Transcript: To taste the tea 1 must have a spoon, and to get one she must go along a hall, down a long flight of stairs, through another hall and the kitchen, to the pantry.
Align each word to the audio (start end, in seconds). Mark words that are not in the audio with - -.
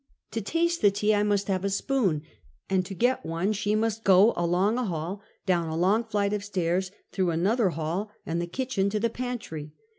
To 0.31 0.41
taste 0.41 0.81
the 0.81 0.89
tea 0.89 1.11
1 1.11 1.27
must 1.27 1.47
have 1.47 1.63
a 1.63 1.69
spoon, 1.69 2.23
and 2.67 2.83
to 2.87 2.95
get 2.95 3.23
one 3.23 3.53
she 3.53 3.75
must 3.75 4.03
go 4.03 4.33
along 4.35 4.79
a 4.79 4.85
hall, 4.85 5.21
down 5.45 5.67
a 5.69 5.77
long 5.77 6.05
flight 6.05 6.33
of 6.33 6.43
stairs, 6.43 6.89
through 7.11 7.29
another 7.29 7.69
hall 7.69 8.09
and 8.25 8.41
the 8.41 8.47
kitchen, 8.47 8.89
to 8.89 8.99
the 8.99 9.11
pantry. 9.11 9.73